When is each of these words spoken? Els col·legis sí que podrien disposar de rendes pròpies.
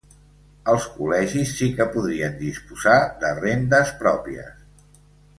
Els 0.71 0.85
col·legis 0.93 1.51
sí 1.59 1.67
que 1.79 1.85
podrien 1.95 2.33
disposar 2.39 2.95
de 3.25 3.29
rendes 3.41 3.93
pròpies. 4.01 4.65